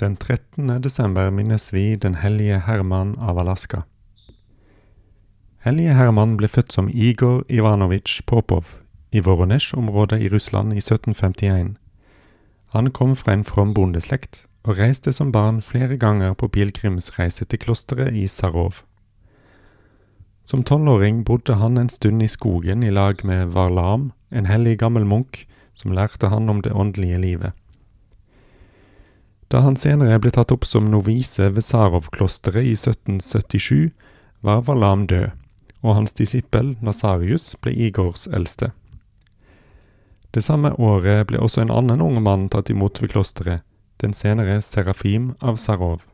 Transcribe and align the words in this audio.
Den 0.00 0.16
13. 0.16 0.82
desember 0.82 1.30
minnes 1.30 1.72
vi 1.74 1.96
den 1.96 2.14
hellige 2.14 2.58
Herman 2.58 3.16
av 3.18 3.38
Alaska. 3.38 3.80
Hellige 5.58 5.96
Herman 5.98 6.36
ble 6.38 6.46
født 6.46 6.70
som 6.72 6.90
Igor 6.92 7.42
Ivanovitsj 7.50 8.22
Popov 8.30 8.76
i 9.10 9.18
Voronesj-området 9.18 10.20
i 10.22 10.30
Russland 10.30 10.72
i 10.72 10.78
1751. 10.78 11.74
Han 12.76 12.92
kom 12.94 13.16
fra 13.16 13.34
en 13.34 13.44
from 13.44 13.74
bondeslekt, 13.74 14.46
og 14.62 14.78
reiste 14.78 15.12
som 15.12 15.32
barn 15.34 15.58
flere 15.66 15.98
ganger 15.98 16.38
på 16.38 16.46
pilegrimsreise 16.46 17.44
til 17.50 17.58
klosteret 17.58 18.14
i 18.14 18.28
Sarov. 18.30 18.84
Som 20.44 20.62
tolvåring 20.62 21.24
bodde 21.24 21.58
han 21.58 21.76
en 21.76 21.90
stund 21.90 22.22
i 22.22 22.30
skogen 22.30 22.86
i 22.86 22.94
lag 22.94 23.26
med 23.26 23.50
Varlam, 23.50 24.12
en 24.30 24.46
hellig 24.46 24.78
gammel 24.78 25.04
munk 25.04 25.48
som 25.74 25.90
lærte 25.90 26.30
han 26.30 26.48
om 26.48 26.62
det 26.62 26.70
åndelige 26.72 27.18
livet. 27.18 27.52
Da 29.48 29.62
han 29.64 29.78
senere 29.80 30.18
ble 30.20 30.30
tatt 30.34 30.52
opp 30.52 30.66
som 30.68 30.90
novise 30.92 31.48
ved 31.54 31.64
Sarov-klosteret 31.64 32.66
i 32.68 32.74
1777, 32.76 33.90
var 34.44 34.60
Valam 34.66 35.06
død, 35.08 35.30
og 35.82 35.94
hans 35.96 36.12
disippel 36.12 36.74
Nasarius 36.84 37.54
ble 37.62 37.72
Igors 37.72 38.26
eldste. 38.28 38.72
Det 40.34 40.44
samme 40.44 40.74
året 40.76 41.26
ble 41.30 41.40
også 41.40 41.62
en 41.64 41.72
annen 41.72 42.02
ung 42.04 42.20
mann 42.22 42.48
tatt 42.52 42.68
imot 42.70 43.00
ved 43.00 43.14
klosteret, 43.14 43.64
den 44.02 44.12
senere 44.14 44.60
Serafim 44.62 45.32
av 45.40 45.56
Sarov. 45.56 46.04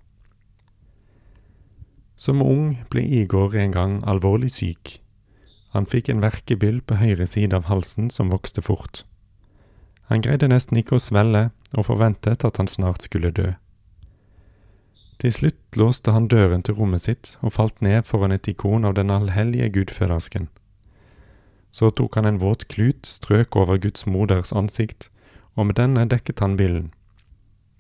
Som 2.17 2.41
ung 2.43 2.77
ble 2.93 3.03
Igor 3.03 3.57
en 3.59 3.75
gang 3.75 3.97
alvorlig 4.07 4.53
syk. 4.55 5.01
Han 5.75 5.91
fikk 5.91 6.09
en 6.09 6.23
verkebyll 6.23 6.79
på 6.87 7.01
høyre 7.01 7.27
side 7.27 7.57
av 7.57 7.67
halsen 7.67 8.07
som 8.15 8.31
vokste 8.31 8.63
fort. 8.63 9.03
Han 10.13 10.25
greide 10.25 10.49
nesten 10.49 10.79
ikke 10.81 10.99
å 10.99 11.03
svelle, 11.03 11.51
og 11.77 11.89
forventet 11.89 12.45
at 12.45 12.59
han 12.61 12.69
snart 12.71 13.07
skulle 13.07 13.33
dø. 13.35 13.55
Til 15.23 15.33
slutt 15.33 15.79
låste 15.81 16.13
han 16.13 16.29
døren 16.29 16.63
til 16.63 16.77
rommet 16.77 17.05
sitt 17.07 17.37
og 17.41 17.55
falt 17.57 17.81
ned 17.83 18.05
foran 18.05 18.35
et 18.35 18.49
ikon 18.51 18.85
av 18.85 18.97
den 18.99 19.13
allhellige 19.15 19.71
gudfødersken. 19.73 20.51
Så 21.71 21.91
tok 21.91 22.19
han 22.19 22.29
en 22.29 22.41
våt 22.43 22.67
klut, 22.69 23.07
strøk 23.07 23.57
over 23.57 23.81
Guds 23.81 24.07
moders 24.07 24.53
ansikt, 24.53 25.09
og 25.57 25.71
med 25.71 25.79
denne 25.79 26.05
dekket 26.11 26.43
han 26.45 26.59
byllen. 26.59 26.93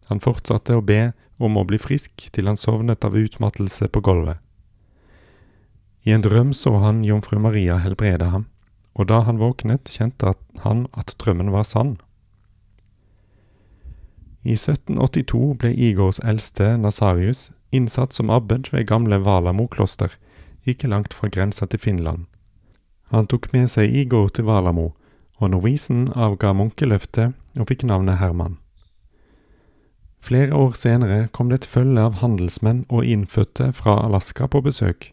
Han 0.09 0.22
fortsatte 0.25 0.78
å 0.78 0.84
be 0.84 1.12
om 1.38 1.59
å 1.59 1.66
bli 1.66 1.78
frisk 1.78 2.28
til 2.33 2.48
han 2.48 2.59
sovnet 2.59 3.05
av 3.05 3.16
utmattelse 3.19 3.88
på 3.91 4.03
gulvet. 4.05 4.41
I 6.05 6.12
en 6.12 6.25
drøm 6.25 6.53
så 6.53 6.75
han 6.83 7.05
jomfru 7.05 7.38
Maria 7.41 7.78
helbrede 7.81 8.28
ham, 8.31 8.48
og 8.94 9.09
da 9.11 9.22
han 9.27 9.41
våknet, 9.41 9.91
kjente 9.91 10.34
han 10.62 10.86
at 10.92 11.14
drømmen 11.19 11.50
var 11.55 11.64
sann. 11.64 11.97
I 14.45 14.53
1782 14.59 15.55
ble 15.56 15.70
Igors 15.73 16.20
eldste, 16.20 16.77
Nasarius, 16.77 17.50
innsatt 17.73 18.12
som 18.12 18.31
abbed 18.31 18.69
ved 18.73 18.87
gamle 18.91 19.17
Valamo-kloster, 19.25 20.19
ikke 20.69 20.89
langt 20.89 21.14
fra 21.17 21.31
grensa 21.33 21.67
til 21.67 21.81
Finland. 21.81 22.27
Han 23.09 23.27
tok 23.27 23.49
med 23.54 23.71
seg 23.72 23.88
Igor 23.88 24.28
til 24.28 24.44
Valamo, 24.44 24.91
og 25.41 25.50
novisen 25.50 26.10
avga 26.12 26.53
munkeløftet 26.53 27.33
og 27.59 27.69
fikk 27.71 27.87
navnet 27.88 28.21
Herman. 28.21 28.59
Flere 30.25 30.56
år 30.56 30.77
senere 30.77 31.28
kom 31.33 31.49
det 31.49 31.62
et 31.62 31.69
følge 31.69 32.00
av 32.00 32.21
handelsmenn 32.21 32.84
og 32.88 33.04
innfødte 33.04 33.71
fra 33.77 33.99
Alaska 34.04 34.49
på 34.49 34.60
besøk. 34.65 35.10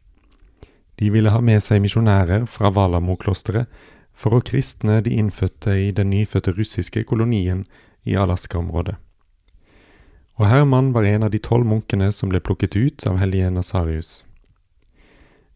De 0.99 1.09
ville 1.11 1.31
ha 1.33 1.39
med 1.43 1.63
seg 1.63 1.81
misjonærer 1.83 2.45
fra 2.47 2.71
Valamo-klosteret 2.71 3.67
for 4.13 4.35
å 4.35 4.43
kristne 4.43 4.99
de 5.03 5.15
innfødte 5.19 5.75
i 5.87 5.89
den 5.95 6.11
nyfødte 6.11 6.53
russiske 6.55 7.03
kolonien 7.09 7.65
i 8.03 8.15
Alaska-området. 8.15 8.95
Og 10.41 10.47
Herman 10.49 10.87
var 10.93 11.05
en 11.05 11.21
av 11.21 11.29
de 11.29 11.37
tolv 11.37 11.67
munkene 11.69 12.07
som 12.09 12.31
ble 12.31 12.39
plukket 12.41 12.73
ut 12.73 13.03
av 13.05 13.19
hellige 13.21 13.51
Nasarius. 13.53 14.23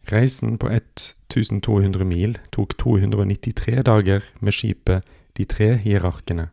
Reisen 0.06 0.54
på 0.62 0.70
1200 0.70 2.06
mil 2.06 2.36
tok 2.54 2.76
293 2.78 3.82
dager 3.82 4.22
med 4.38 4.54
skipet 4.54 5.02
De 5.34 5.44
tre 5.44 5.74
hierarkene. 5.82 6.46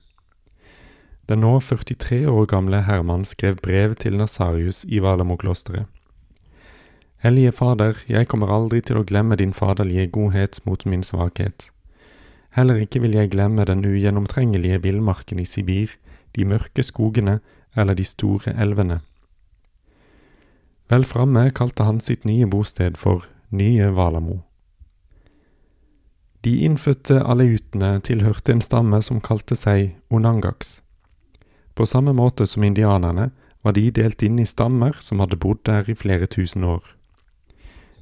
Den 1.29 1.45
nå 1.45 1.59
43 1.61 2.25
år 2.27 2.49
gamle 2.49 2.81
Herman 2.89 3.21
skrev 3.23 3.61
brev 3.61 3.94
til 4.01 4.17
Nasarius 4.17 4.81
i 4.89 4.97
Valamo-klosteret. 5.00 5.85
Hellige 7.21 7.51
Fader, 7.51 8.01
jeg 8.09 8.27
kommer 8.27 8.50
aldri 8.50 8.81
til 8.81 8.97
å 8.97 9.05
glemme 9.05 9.38
din 9.38 9.53
faderlige 9.53 10.09
godhet 10.09 10.59
mot 10.65 10.83
min 10.89 11.05
svakhet. 11.05 11.69
Heller 12.57 12.81
ikke 12.81 13.00
vil 13.05 13.13
jeg 13.13 13.31
glemme 13.31 13.63
den 13.69 13.85
ugjennomtrengelige 13.85 14.81
villmarken 14.81 15.39
i 15.39 15.45
Sibir, 15.45 15.94
de 16.35 16.50
mørke 16.50 16.83
skogene 16.83 17.39
eller 17.75 17.95
de 17.95 18.06
store 18.06 18.53
elvene. 18.59 19.00
Vel 20.89 21.06
framme 21.06 21.50
kalte 21.56 21.88
han 21.88 22.01
sitt 22.03 22.25
nye 22.25 22.47
bosted 22.47 22.97
for 22.97 23.25
Nye 23.50 23.91
Valamo. 23.95 24.41
De 26.44 26.57
innfødte 26.66 27.22
aleutene 27.23 28.00
tilhørte 28.03 28.51
en 28.51 28.62
stamme 28.62 29.00
som 29.01 29.22
kalte 29.23 29.56
seg 29.56 29.94
onangaks. 30.12 30.81
På 31.73 31.85
samme 31.85 32.13
måte 32.13 32.45
som 32.45 32.63
indianerne 32.63 33.29
var 33.63 33.78
de 33.78 33.85
delt 33.95 34.22
inn 34.22 34.41
i 34.41 34.45
stammer 34.45 34.97
som 35.00 35.23
hadde 35.23 35.39
bodd 35.39 35.63
der 35.66 35.88
i 35.89 35.95
flere 35.95 36.28
tusen 36.28 36.66
år. 36.67 36.83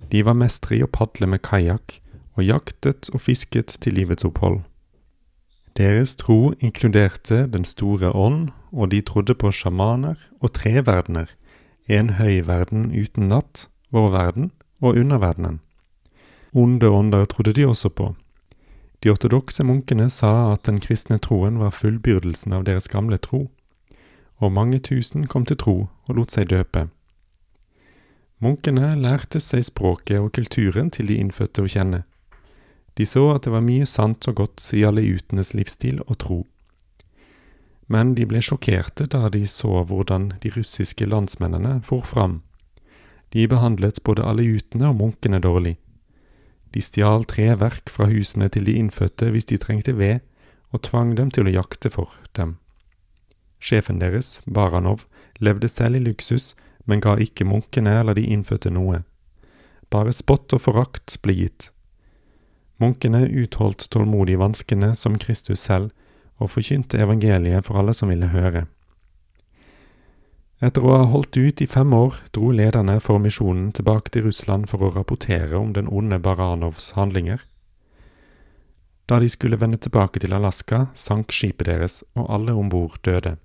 De 0.09 0.25
var 0.25 0.35
mestere 0.35 0.79
i 0.79 0.83
å 0.83 0.89
padle 0.89 1.29
med 1.29 1.43
kajakk, 1.45 1.99
og 2.35 2.47
jaktet 2.47 3.11
og 3.13 3.21
fisket 3.21 3.77
til 3.83 3.95
livets 3.99 4.25
opphold. 4.25 4.61
Deres 5.77 6.15
tro 6.15 6.53
inkluderte 6.59 7.47
Den 7.47 7.65
store 7.65 8.11
ånd, 8.15 8.49
og 8.71 8.91
de 8.91 9.01
trodde 9.01 9.35
på 9.35 9.51
sjamaner 9.51 10.15
og 10.39 10.53
tre 10.53 10.85
verdener, 10.85 11.31
en 11.87 12.09
høy 12.19 12.41
verden 12.47 12.91
uten 12.91 13.27
natt, 13.27 13.67
vår 13.91 14.11
verden, 14.11 14.51
og 14.81 14.97
underverdenen. 14.97 15.59
Onde 16.53 16.89
ånder 16.89 17.25
trodde 17.25 17.53
de 17.53 17.65
også 17.65 17.89
på. 17.89 18.15
De 19.03 19.09
ortodokse 19.09 19.63
munkene 19.63 20.09
sa 20.09 20.51
at 20.53 20.65
den 20.65 20.79
kristne 20.79 21.17
troen 21.17 21.59
var 21.59 21.73
fullbyrdelsen 21.73 22.53
av 22.53 22.65
deres 22.67 22.87
gamle 22.87 23.17
tro, 23.17 23.47
og 24.37 24.51
mange 24.51 24.79
tusen 24.79 25.27
kom 25.27 25.45
til 25.45 25.57
tro 25.57 25.75
og 26.07 26.15
lot 26.15 26.31
seg 26.31 26.49
døpe. 26.49 26.87
Munkene 28.41 28.95
lærte 28.97 29.39
seg 29.39 29.63
språket 29.65 30.19
og 30.19 30.31
kulturen 30.33 30.89
til 30.89 31.07
de 31.07 31.19
innfødte 31.21 31.61
å 31.61 31.69
kjenne. 31.69 32.03
De 32.99 33.05
så 33.07 33.23
at 33.35 33.45
det 33.45 33.53
var 33.53 33.63
mye 33.65 33.87
sant 33.87 34.27
og 34.27 34.39
godt 34.41 34.65
i 34.75 34.83
aleutenes 34.87 35.53
livsstil 35.55 36.01
og 36.07 36.17
tro. 36.23 36.39
Men 37.91 38.13
de 38.15 38.25
ble 38.27 38.39
sjokkerte 38.43 39.07
da 39.11 39.27
de 39.31 39.43
så 39.47 39.83
hvordan 39.87 40.31
de 40.43 40.51
russiske 40.55 41.07
landsmennene 41.07 41.79
for 41.87 42.05
fram. 42.07 42.41
De 43.31 43.47
behandlet 43.47 44.01
både 44.03 44.25
aleutene 44.27 44.91
og 44.91 44.99
munkene 44.99 45.39
dårlig. 45.43 45.77
De 46.71 46.83
stjal 46.83 47.25
treverk 47.27 47.91
fra 47.91 48.07
husene 48.07 48.47
til 48.51 48.67
de 48.67 48.77
innfødte 48.79 49.31
hvis 49.31 49.47
de 49.51 49.59
trengte 49.59 49.97
ved, 49.97 50.19
og 50.71 50.83
tvang 50.87 51.15
dem 51.17 51.31
til 51.35 51.47
å 51.47 51.51
jakte 51.51 51.91
for 51.91 52.15
dem. 52.37 52.55
Sjefen 53.59 53.99
deres, 53.99 54.39
Baranov, 54.47 55.03
levde 55.39 55.67
selv 55.67 55.99
i 55.99 56.03
luksus, 56.05 56.55
men 56.87 57.03
ga 57.03 57.17
ikke 57.19 57.45
munkene 57.45 57.99
eller 57.99 58.15
de 58.17 58.23
innfødte 58.23 58.71
noe. 58.71 59.03
Bare 59.91 60.15
spott 60.15 60.53
og 60.55 60.63
forakt 60.63 61.17
ble 61.21 61.35
gitt. 61.35 61.69
Munkene 62.81 63.27
utholdt 63.27 63.85
tålmodig 63.93 64.39
vanskene 64.41 64.95
som 64.97 65.19
Kristus 65.21 65.61
selv, 65.67 65.91
og 66.41 66.49
forkynte 66.49 66.97
evangeliet 66.97 67.67
for 67.67 67.77
alle 67.77 67.93
som 67.93 68.09
ville 68.09 68.31
høre. 68.33 68.65
Etter 70.61 70.85
å 70.85 70.93
ha 70.93 71.05
holdt 71.09 71.37
ut 71.37 71.61
i 71.61 71.69
fem 71.69 71.93
år 71.93 72.19
dro 72.33 72.51
lederne 72.53 72.99
for 73.01 73.21
misjonen 73.21 73.71
tilbake 73.77 74.13
til 74.13 74.27
Russland 74.27 74.67
for 74.69 74.81
å 74.85 74.91
rapportere 74.93 75.57
om 75.57 75.71
den 75.73 75.89
onde 75.89 76.19
Baranovs 76.21 76.91
handlinger. 76.97 77.41
Da 79.09 79.17
de 79.19 79.29
skulle 79.29 79.57
vende 79.61 79.77
tilbake 79.81 80.21
til 80.21 80.33
Alaska, 80.37 80.87
sank 80.93 81.33
skipet 81.33 81.67
deres, 81.67 82.03
og 82.13 82.29
alle 82.29 82.53
om 82.57 82.69
bord 82.69 82.97
døde. 83.05 83.35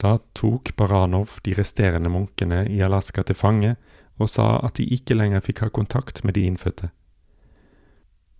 Da 0.00 0.16
tok 0.32 0.72
Baranov 0.76 1.36
de 1.44 1.52
resterende 1.56 2.08
munkene 2.08 2.64
i 2.72 2.80
Alaska 2.80 3.22
til 3.22 3.36
fange 3.36 3.74
og 4.20 4.32
sa 4.32 4.54
at 4.64 4.80
de 4.80 4.88
ikke 4.96 5.16
lenger 5.16 5.44
fikk 5.44 5.60
ha 5.64 5.68
kontakt 5.68 6.24
med 6.24 6.36
de 6.36 6.46
innfødte. 6.48 6.88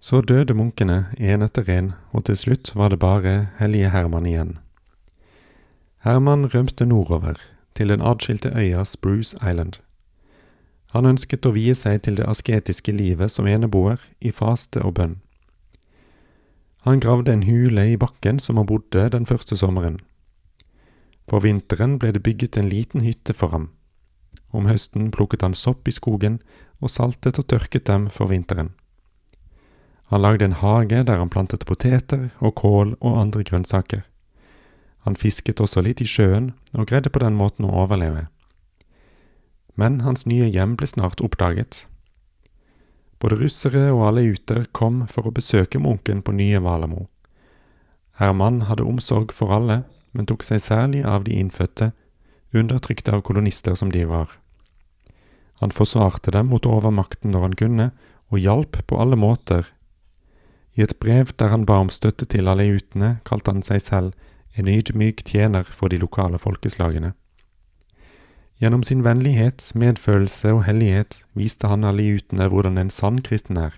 Så 0.01 0.21
døde 0.21 0.55
munkene 0.55 1.11
én 1.21 1.45
etter 1.45 1.69
én, 1.69 1.93
og 2.13 2.25
til 2.25 2.37
slutt 2.37 2.73
var 2.75 2.89
det 2.89 2.99
bare 2.99 3.51
hellige 3.59 3.91
Herman 3.93 4.27
igjen. 4.27 4.59
Herman 6.05 6.47
rømte 6.55 6.87
nordover, 6.87 7.37
til 7.75 7.89
den 7.89 8.01
adskilte 8.01 8.49
øya 8.57 8.85
Spruce 8.85 9.37
Island. 9.37 9.77
Han 10.97 11.07
ønsket 11.07 11.45
å 11.47 11.53
vie 11.53 11.75
seg 11.77 12.01
til 12.03 12.17
det 12.17 12.25
asketiske 12.27 12.93
livet 12.97 13.31
som 13.31 13.47
eneboer, 13.47 14.01
i 14.21 14.33
faste 14.33 14.81
og 14.81 14.95
bønn. 14.95 15.21
Han 16.89 17.01
gravde 17.01 17.33
en 17.33 17.45
hule 17.45 17.85
i 17.93 18.01
bakken 18.01 18.41
som 18.41 18.57
han 18.57 18.67
bodde 18.67 19.11
den 19.13 19.27
første 19.29 19.57
sommeren. 19.57 20.01
For 21.29 21.45
vinteren 21.45 21.99
ble 22.01 22.15
det 22.17 22.25
bygget 22.25 22.57
en 22.57 22.73
liten 22.73 23.05
hytte 23.05 23.37
for 23.37 23.53
ham. 23.53 23.69
Om 24.51 24.67
høsten 24.67 25.11
plukket 25.13 25.45
han 25.45 25.55
sopp 25.55 25.87
i 25.87 25.95
skogen 25.95 26.41
og 26.81 26.91
saltet 26.91 27.39
og 27.39 27.47
tørket 27.53 27.87
dem 27.87 28.09
for 28.09 28.33
vinteren. 28.33 28.73
Han 30.11 30.23
lagde 30.23 30.45
en 30.45 30.59
hage 30.59 31.05
der 31.07 31.19
han 31.23 31.31
plantet 31.31 31.67
poteter 31.67 32.31
og 32.39 32.57
kål 32.59 32.97
og 32.99 33.21
andre 33.21 33.45
grønnsaker. 33.47 34.03
Han 35.07 35.17
fisket 35.17 35.63
også 35.63 35.85
litt 35.87 36.03
i 36.03 36.09
sjøen 36.09 36.51
og 36.75 36.91
greide 36.91 37.13
på 37.13 37.23
den 37.23 37.39
måten 37.39 37.69
å 37.69 37.77
overleve. 37.85 38.27
Men 39.79 40.03
hans 40.05 40.27
nye 40.27 40.51
hjem 40.51 40.75
ble 40.77 40.91
snart 40.91 41.23
oppdaget. 41.25 41.87
Både 43.21 43.39
russere 43.39 43.87
og 43.93 44.03
alle 44.09 44.27
uter 44.35 44.67
kom 44.77 45.05
for 45.09 45.29
å 45.29 45.35
besøke 45.37 45.81
munken 45.81 46.25
på 46.27 46.35
nye 46.37 46.61
Valamo. 46.65 47.07
Herman 48.21 48.65
hadde 48.69 48.85
omsorg 48.85 49.33
for 49.33 49.53
alle, 49.55 49.83
men 50.13 50.27
tok 50.29 50.43
seg 50.45 50.61
særlig 50.65 51.05
av 51.07 51.25
de 51.25 51.37
innfødte, 51.39 51.93
undertrykte 52.53 53.15
av 53.15 53.23
kolonister 53.25 53.77
som 53.79 53.93
de 53.93 54.05
var. 54.09 54.33
Han 55.61 55.73
forsvarte 55.77 56.33
dem 56.35 56.51
mot 56.51 56.67
overmakten 56.67 57.33
når 57.33 57.47
han 57.47 57.57
kunne, 57.63 57.87
og 58.33 58.41
hjalp 58.41 58.81
på 58.89 58.99
alle 59.01 59.17
måter. 59.21 59.69
I 60.81 60.83
et 60.83 60.97
brev 60.97 61.29
der 61.37 61.51
han 61.53 61.67
ba 61.69 61.77
om 61.83 61.91
støtte 61.93 62.25
til 62.25 62.49
aleutene, 62.49 63.19
kalte 63.29 63.53
han 63.53 63.61
seg 63.61 63.83
selv 63.85 64.15
en 64.57 64.69
ydmyk 64.69 65.21
tjener 65.29 65.69
for 65.69 65.93
de 65.93 65.99
lokale 66.01 66.41
folkeslagene. 66.41 67.13
Gjennom 68.61 68.83
sin 68.85 69.05
vennlighet, 69.05 69.61
medfølelse 69.77 70.55
og 70.57 70.65
hellighet 70.65 71.21
viste 71.37 71.69
han 71.69 71.85
aleutene 71.85 72.49
hvordan 72.49 72.81
en 72.81 72.93
sann 72.93 73.21
kristen 73.21 73.61
er. 73.61 73.77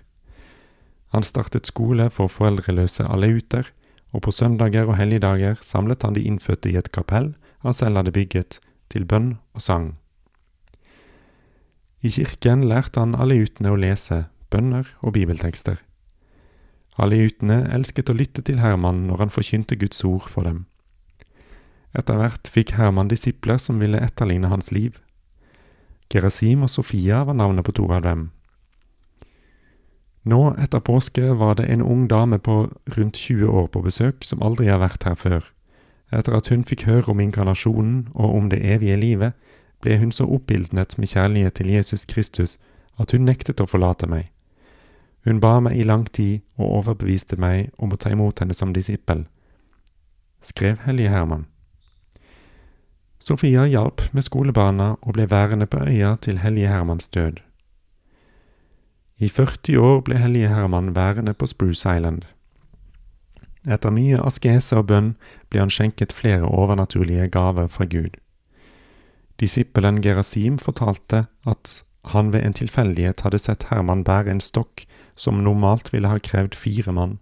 Han 1.11 1.27
startet 1.27 1.67
skole 1.67 2.07
for 2.09 2.31
foreldreløse 2.31 3.03
aleuter, 3.03 3.67
og 4.15 4.23
på 4.23 4.31
søndager 4.31 4.87
og 4.87 4.95
helligdager 4.95 5.59
samlet 5.59 6.03
han 6.07 6.15
de 6.15 6.23
innfødte 6.23 6.71
i 6.71 6.77
et 6.79 6.91
kapell 6.95 7.33
han 7.63 7.73
selv 7.73 7.99
hadde 7.99 8.15
bygget, 8.15 8.59
til 8.89 9.05
bønn 9.05 9.39
og 9.53 9.61
sang. 9.61 9.95
I 12.03 12.11
kirken 12.11 12.63
lærte 12.63 12.99
han 12.99 13.15
aleutene 13.15 13.71
å 13.71 13.79
lese 13.79 14.25
bønner 14.51 14.87
og 15.01 15.15
bibeltekster. 15.15 15.81
Aleutene 17.01 17.63
elsket 17.73 18.11
å 18.11 18.17
lytte 18.17 18.43
til 18.45 18.59
Herman 18.61 19.07
når 19.07 19.25
han 19.25 19.33
forkynte 19.33 19.77
Guds 19.81 20.03
ord 20.05 20.27
for 20.29 20.45
dem. 20.45 20.65
Etter 21.97 22.17
hvert 22.17 22.49
fikk 22.49 22.75
Herman 22.77 23.09
disipler 23.09 23.57
som 23.61 23.81
ville 23.81 24.01
etterligne 24.01 24.49
hans 24.49 24.71
liv. 24.73 24.99
Gerasim 26.13 26.65
og 26.65 26.69
Sofia 26.69 27.23
var 27.25 27.37
navnet 27.37 27.65
på 27.65 27.73
to 27.77 27.87
av 27.93 28.03
dem. 28.05 28.29
Nå 30.23 30.53
etter 30.61 30.79
påske 30.79 31.33
var 31.35 31.57
det 31.59 31.67
en 31.67 31.81
ung 31.81 32.07
dame 32.07 32.39
på 32.39 32.69
rundt 32.97 33.17
20 33.17 33.49
år 33.49 33.67
på 33.73 33.81
besøk 33.83 34.23
som 34.23 34.41
aldri 34.41 34.69
har 34.69 34.79
vært 34.79 35.03
her 35.03 35.17
før. 35.19 35.41
Etter 36.13 36.37
at 36.37 36.47
hun 36.53 36.63
fikk 36.63 36.85
høre 36.87 37.11
om 37.11 37.19
inkarnasjonen 37.19 38.07
og 38.13 38.35
om 38.37 38.49
det 38.49 38.61
evige 38.63 38.97
livet, 38.97 39.33
ble 39.81 39.97
hun 39.99 40.13
så 40.15 40.25
oppildnet 40.29 40.95
med 40.97 41.11
kjærlighet 41.11 41.57
til 41.59 41.73
Jesus 41.73 42.05
Kristus 42.05 42.57
at 43.01 43.11
hun 43.11 43.25
nektet 43.27 43.59
å 43.59 43.67
forlate 43.67 44.07
meg. 44.07 44.32
Hun 45.23 45.39
ba 45.39 45.59
meg 45.63 45.77
i 45.79 45.85
lang 45.87 46.03
tid 46.11 46.41
og 46.59 46.79
overbeviste 46.79 47.39
meg 47.39 47.71
om 47.77 47.93
å 47.93 47.99
ta 47.99 48.11
imot 48.11 48.41
henne 48.43 48.55
som 48.55 48.73
disippel, 48.75 49.25
skrev 50.43 50.83
Hellige 50.83 51.13
Herman. 51.13 51.45
Sofia 53.23 53.63
hjalp 53.71 54.01
med 54.11 54.25
skolebarna 54.25 54.97
og 54.99 55.15
ble 55.15 55.29
værende 55.31 55.65
på 55.65 55.79
øya 55.87 56.17
til 56.19 56.41
Hellige 56.43 56.67
Hermans 56.67 57.07
død. 57.07 57.39
I 59.23 59.29
40 59.29 59.79
år 59.79 60.01
ble 60.03 60.17
Hellige 60.19 60.49
Herman 60.51 60.95
værende 60.95 61.33
på 61.33 61.47
Spruce 61.47 61.87
Island. 61.87 62.25
Etter 63.63 63.93
mye 63.95 64.19
askese 64.19 64.75
og 64.75 64.89
bønn 64.91 65.13
ble 65.47 65.63
han 65.63 65.71
skjenket 65.71 66.11
flere 66.11 66.43
overnaturlige 66.43 67.29
gaver 67.31 67.69
fra 67.71 67.87
Gud. 67.87 68.19
Disippelen 69.39 70.01
Gerasim 70.03 70.59
fortalte 70.59 71.25
at 71.47 71.83
han 72.11 72.33
ved 72.33 72.43
en 72.43 72.53
tilfeldighet 72.59 73.23
hadde 73.23 73.39
sett 73.39 73.69
Herman 73.71 74.03
bære 74.03 74.35
en 74.35 74.43
stokk 74.43 74.83
som 75.15 75.43
normalt 75.43 75.93
ville 75.93 76.09
ha 76.09 76.19
krevd 76.19 76.55
fire 76.55 76.91
mann. 76.91 77.17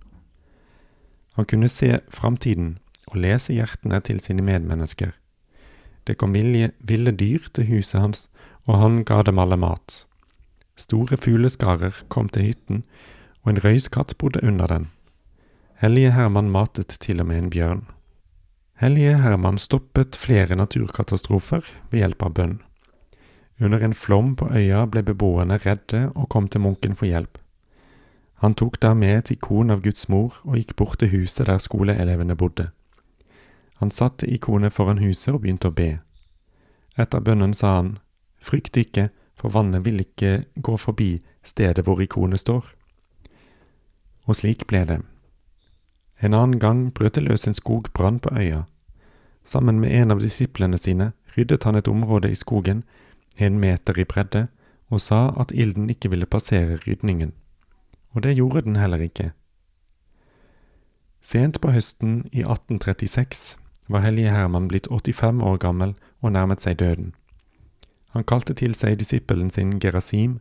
Han 1.36 1.46
kunne 1.46 1.70
se 1.70 2.00
framtiden 2.10 2.78
og 3.08 3.20
lese 3.24 3.54
hjertene 3.56 4.00
til 4.06 4.20
sine 4.24 4.44
medmennesker. 4.46 5.12
Det 6.08 6.18
kom 6.18 6.34
vilje, 6.34 6.72
ville 6.80 7.12
dyr 7.12 7.46
til 7.54 7.68
huset 7.70 8.02
hans, 8.02 8.24
og 8.66 8.80
han 8.82 9.04
ga 9.06 9.22
dem 9.24 9.40
alle 9.40 9.58
mat. 9.58 10.06
Store 10.76 11.18
fugleskarer 11.18 12.04
kom 12.10 12.30
til 12.30 12.50
hytten, 12.50 12.84
og 13.44 13.54
en 13.54 13.64
røyskatt 13.64 14.18
bodde 14.18 14.42
under 14.44 14.68
den. 14.68 14.90
Hellige 15.82 16.12
Herman 16.14 16.52
matet 16.54 16.98
til 17.02 17.22
og 17.22 17.28
med 17.28 17.38
en 17.38 17.50
bjørn. 17.50 17.86
Hellige 18.82 19.18
Herman 19.22 19.58
stoppet 19.58 20.16
flere 20.18 20.56
naturkatastrofer 20.56 21.66
ved 21.92 22.02
hjelp 22.02 22.24
av 22.26 22.36
bønn. 22.38 22.60
Under 23.62 23.84
en 23.86 23.94
flom 23.94 24.36
på 24.36 24.48
øya 24.58 24.86
ble 24.90 25.04
beboerne 25.06 25.60
redde 25.62 26.08
og 26.16 26.30
kom 26.34 26.48
til 26.50 26.64
munken 26.66 26.96
for 26.98 27.06
hjelp. 27.06 27.38
Han 28.42 28.56
tok 28.58 28.80
da 28.82 28.94
med 28.98 29.18
et 29.18 29.32
ikon 29.36 29.70
av 29.70 29.84
Guds 29.86 30.08
mor 30.10 30.40
og 30.44 30.56
gikk 30.58 30.76
bort 30.76 31.00
til 31.00 31.12
huset 31.14 31.46
der 31.46 31.62
skoleelevene 31.62 32.36
bodde. 32.36 32.72
Han 33.78 33.92
satte 33.92 34.30
ikonet 34.30 34.74
foran 34.74 35.02
huset 35.02 35.34
og 35.34 35.44
begynte 35.44 35.70
å 35.70 35.76
be. 35.78 36.00
Etter 36.98 37.22
bønnen 37.22 37.54
sa 37.54 37.76
han, 37.78 38.00
Frykt 38.42 38.78
ikke, 38.78 39.12
for 39.38 39.54
vannet 39.54 39.86
vil 39.86 40.02
ikke 40.02 40.46
gå 40.58 40.78
forbi 40.78 41.22
stedet 41.46 41.86
hvor 41.86 42.02
ikonet 42.02 42.42
står. 42.42 42.66
Og 44.26 44.38
slik 44.38 44.66
ble 44.70 44.82
det. 44.90 45.00
En 46.22 46.34
annen 46.34 46.58
gang 46.62 46.88
brøt 46.94 47.18
det 47.18 47.26
løs 47.26 47.46
en 47.48 47.58
skogbrann 47.58 48.20
på 48.22 48.34
øya. 48.38 48.64
Sammen 49.44 49.80
med 49.82 49.94
en 49.94 50.12
av 50.12 50.22
disiplene 50.22 50.78
sine 50.78 51.12
ryddet 51.38 51.64
han 51.64 51.78
et 51.78 51.88
område 51.88 52.30
i 52.30 52.38
skogen, 52.38 52.84
en 53.38 53.60
meter 53.60 53.98
i 53.98 54.06
bredde, 54.06 54.48
og 54.90 55.02
sa 55.02 55.32
at 55.40 55.54
ilden 55.54 55.90
ikke 55.90 56.10
ville 56.10 56.26
passere 56.26 56.78
rydningen. 56.88 57.34
Og 58.14 58.24
det 58.24 58.36
gjorde 58.36 58.62
den 58.62 58.76
heller 58.76 59.02
ikke. 59.02 59.32
Sent 61.22 61.62
på 61.62 61.72
høsten 61.72 62.26
i 62.32 62.42
1836 62.42 63.58
var 63.88 64.06
hellige 64.06 64.32
Herman 64.34 64.68
blitt 64.68 64.88
85 64.92 65.44
år 65.44 65.58
gammel 65.58 65.96
og 66.22 66.32
nærmet 66.32 66.62
seg 66.62 66.80
døden. 66.80 67.14
Han 68.12 68.24
kalte 68.28 68.54
til 68.54 68.76
seg 68.76 69.00
disippelen 69.00 69.50
sin 69.50 69.80
Gerasim 69.80 70.40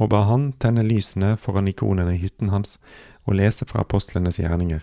og 0.00 0.08
ba 0.14 0.22
han 0.24 0.52
tenne 0.62 0.84
lysene 0.86 1.34
foran 1.36 1.68
ikonene 1.68 2.14
i 2.14 2.22
hytten 2.22 2.48
hans 2.48 2.78
og 3.26 3.36
lese 3.36 3.66
fra 3.68 3.84
apostlenes 3.84 4.40
gjerninger. 4.40 4.80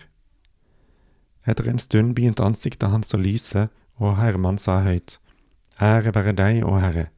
Etter 1.48 1.66
en 1.70 1.82
stund 1.82 2.14
begynte 2.14 2.44
ansiktet 2.44 2.92
hans 2.92 3.14
å 3.14 3.18
lyse, 3.18 3.68
og 3.98 4.18
Herman 4.20 4.58
sa 4.62 4.82
høyt, 4.84 5.16
Ære 5.80 6.12
være 6.14 6.34
deg, 6.36 6.60
å 6.66 6.78
Herre. 6.78 7.08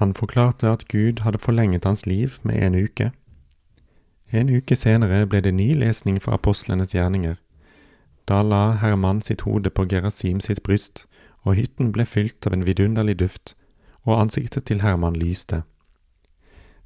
Han 0.00 0.14
forklarte 0.16 0.70
at 0.70 0.86
Gud 0.88 1.20
hadde 1.24 1.40
forlenget 1.40 1.84
hans 1.84 2.06
liv 2.06 2.38
med 2.42 2.62
en 2.62 2.76
uke. 2.76 3.10
En 4.32 4.48
uke 4.48 4.76
senere 4.78 5.24
ble 5.26 5.40
det 5.42 5.52
ny 5.54 5.72
lesning 5.74 6.20
fra 6.22 6.36
apostlenes 6.38 6.94
gjerninger. 6.94 7.36
Da 8.30 8.42
la 8.46 8.76
Herman 8.78 9.22
sitt 9.26 9.42
hode 9.42 9.70
på 9.74 9.88
Gerasim 9.90 10.38
sitt 10.40 10.62
bryst, 10.62 11.06
og 11.42 11.56
hytten 11.58 11.90
ble 11.90 12.06
fylt 12.06 12.46
av 12.46 12.54
en 12.54 12.66
vidunderlig 12.66 13.16
duft, 13.18 13.56
og 14.06 14.20
ansiktet 14.20 14.68
til 14.70 14.84
Herman 14.84 15.18
lyste. 15.18 15.64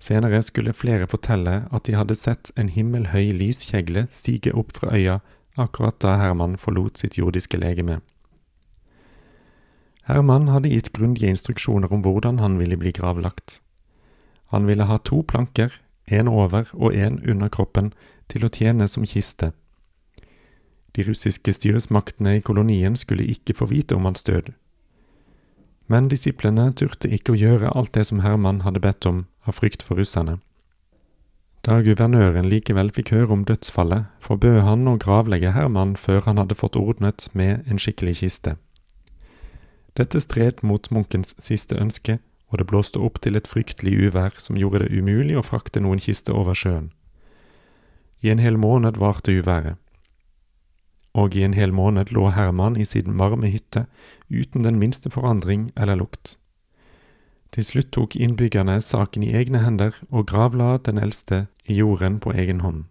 Senere 0.00 0.40
skulle 0.42 0.72
flere 0.76 1.06
fortelle 1.08 1.64
at 1.72 1.84
de 1.86 1.94
hadde 1.96 2.16
sett 2.16 2.50
en 2.56 2.68
himmelhøy 2.72 3.32
lyskjegle 3.36 4.06
stige 4.10 4.52
opp 4.56 4.72
fra 4.76 4.92
øya 4.96 5.20
akkurat 5.60 6.00
da 6.02 6.16
Herman 6.18 6.56
forlot 6.58 6.98
sitt 6.98 7.18
jordiske 7.18 7.60
legeme. 7.60 8.00
Herman 10.08 10.50
hadde 10.52 10.72
gitt 10.72 10.92
grundige 10.92 11.30
instruksjoner 11.32 11.92
om 11.92 12.02
hvordan 12.04 12.40
han 12.42 12.58
ville 12.58 12.76
bli 12.76 12.92
gravlagt. 12.92 13.60
Han 14.52 14.66
ville 14.68 14.84
ha 14.84 14.98
to 15.00 15.22
planker, 15.22 15.72
en 16.06 16.28
over 16.28 16.70
og 16.72 16.94
en 16.94 17.20
under 17.28 17.48
kroppen, 17.48 17.92
til 18.28 18.44
å 18.44 18.52
tjene 18.52 18.88
som 18.88 19.04
kiste. 19.04 19.52
De 20.96 21.02
russiske 21.02 21.52
styresmaktene 21.52 22.36
i 22.38 22.42
kolonien 22.44 22.96
skulle 22.96 23.26
ikke 23.26 23.56
få 23.58 23.68
vite 23.72 23.96
om 23.96 24.06
hans 24.08 24.22
død. 24.22 24.52
Men 25.86 26.08
disiplene 26.08 26.70
turte 26.72 27.10
ikke 27.12 27.34
å 27.34 27.38
gjøre 27.38 27.72
alt 27.76 27.92
det 27.96 28.06
som 28.08 28.22
Herman 28.24 28.62
hadde 28.64 28.80
bedt 28.80 29.06
om, 29.06 29.26
av 29.44 29.58
frykt 29.58 29.82
for 29.84 30.00
russerne. 30.00 30.38
Da 31.64 31.80
guvernøren 31.80 32.48
likevel 32.48 32.90
fikk 32.92 33.10
høre 33.12 33.32
om 33.32 33.44
dødsfallet, 33.48 34.10
forbød 34.20 34.60
han 34.66 34.88
å 34.88 34.98
gravlegge 35.00 35.54
Herman 35.56 35.96
før 35.96 36.20
han 36.28 36.40
hadde 36.40 36.56
fått 36.56 36.76
ordnet 36.76 37.28
med 37.32 37.64
en 37.68 37.80
skikkelig 37.80 38.18
kiste. 38.20 38.56
Dette 39.96 40.20
stred 40.20 40.60
mot 40.62 40.90
munkens 40.92 41.34
siste 41.40 41.78
ønske, 41.80 42.18
og 42.54 42.60
det 42.60 42.68
blåste 42.70 43.00
opp 43.02 43.18
til 43.24 43.34
et 43.34 43.48
fryktelig 43.50 43.96
uvær 44.06 44.36
som 44.38 44.54
gjorde 44.54 44.84
det 44.84 44.94
umulig 44.94 45.34
å 45.34 45.42
frakte 45.42 45.82
noen 45.82 45.98
kiste 45.98 46.30
over 46.30 46.54
sjøen. 46.54 46.92
I 48.22 48.30
en 48.30 48.38
hel 48.38 48.56
måned 48.56 49.00
varte 49.02 49.34
uværet. 49.34 49.76
og 51.14 51.36
i 51.36 51.44
en 51.46 51.54
hel 51.54 51.70
måned 51.72 52.10
lå 52.10 52.30
Herman 52.34 52.76
i 52.76 52.84
sin 52.84 53.18
varme 53.18 53.46
hytte 53.46 53.86
uten 54.30 54.64
den 54.64 54.78
minste 54.78 55.10
forandring 55.10 55.70
eller 55.76 55.94
lukt. 55.94 56.38
Til 57.54 57.64
slutt 57.64 57.92
tok 57.94 58.16
innbyggerne 58.16 58.80
saken 58.82 59.22
i 59.22 59.30
egne 59.30 59.60
hender 59.62 59.94
og 60.10 60.26
gravla 60.26 60.76
den 60.78 60.98
eldste 60.98 61.46
i 61.70 61.74
jorden 61.74 62.18
på 62.18 62.32
egen 62.32 62.60
hånd. 62.66 62.84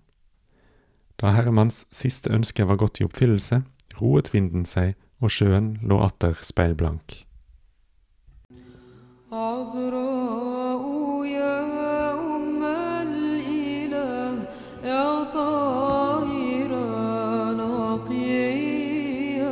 Da 1.19 1.35
Hermans 1.35 1.83
siste 1.91 2.31
ønske 2.31 2.63
var 2.63 2.79
gått 2.79 3.01
i 3.01 3.03
oppfyllelse, 3.03 3.63
roet 3.99 4.33
vinden 4.33 4.63
seg, 4.65 4.95
og 5.19 5.31
sjøen 5.31 5.77
lå 5.83 5.99
atter 6.03 6.39
speilblank. 6.39 7.25
عذراء 9.33 10.83
يا 11.25 12.13
أم 12.13 12.63
الإله 13.01 14.37
يا 14.83 15.23
طاهرة 15.23 16.85
نقية 17.61 19.51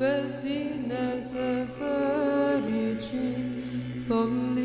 بدينة 0.00 1.34
فارج 1.80 3.04
صلي 4.08 4.63